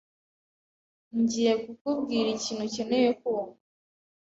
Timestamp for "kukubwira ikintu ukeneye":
1.63-3.09